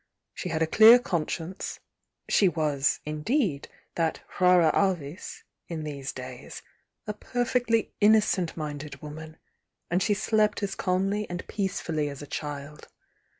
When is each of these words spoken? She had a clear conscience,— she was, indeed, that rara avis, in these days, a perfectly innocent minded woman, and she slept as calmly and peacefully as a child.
She 0.33 0.49
had 0.49 0.63
a 0.63 0.65
clear 0.65 0.97
conscience,— 0.97 1.79
she 2.27 2.49
was, 2.49 3.01
indeed, 3.05 3.67
that 3.93 4.21
rara 4.39 4.71
avis, 4.73 5.43
in 5.67 5.83
these 5.83 6.11
days, 6.11 6.63
a 7.05 7.13
perfectly 7.13 7.93
innocent 8.01 8.57
minded 8.57 8.99
woman, 9.03 9.37
and 9.91 10.01
she 10.01 10.15
slept 10.15 10.63
as 10.63 10.73
calmly 10.73 11.29
and 11.29 11.45
peacefully 11.47 12.09
as 12.09 12.23
a 12.23 12.25
child. 12.25 12.87